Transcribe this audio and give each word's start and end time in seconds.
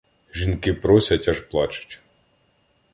Жінки 0.33 0.73
просять, 0.73 1.27
аж 1.27 1.39
плачуть. 1.41 2.01